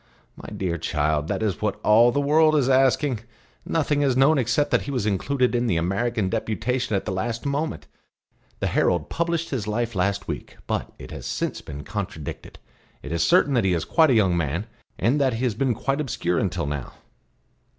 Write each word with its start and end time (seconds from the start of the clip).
"My 0.35 0.49
dear 0.49 0.79
child, 0.79 1.27
that 1.27 1.43
is 1.43 1.61
what 1.61 1.79
all 1.83 2.11
the 2.11 2.19
world 2.19 2.55
is 2.55 2.67
asking. 2.67 3.19
Nothing 3.67 4.01
is 4.01 4.17
known 4.17 4.39
except 4.39 4.71
that 4.71 4.81
he 4.81 4.89
was 4.89 5.05
included 5.05 5.53
in 5.53 5.67
the 5.67 5.77
American 5.77 6.27
deputation 6.27 6.95
at 6.95 7.05
the 7.05 7.11
last 7.11 7.45
moment. 7.45 7.85
The 8.61 8.65
Herald 8.65 9.11
published 9.11 9.51
his 9.51 9.67
life 9.67 9.93
last 9.93 10.27
week; 10.27 10.57
but 10.65 10.91
it 10.97 11.11
has 11.11 11.39
been 11.63 11.83
contradicted. 11.83 12.57
It 13.03 13.11
is 13.11 13.21
certain 13.21 13.53
that 13.53 13.63
he 13.63 13.73
is 13.75 13.85
quite 13.85 14.09
a 14.09 14.15
young 14.15 14.35
man, 14.35 14.65
and 14.97 15.21
that 15.21 15.33
he 15.33 15.43
has 15.43 15.53
been 15.53 15.75
quite 15.75 16.01
obscure 16.01 16.39
until 16.39 16.65
now." 16.65 16.93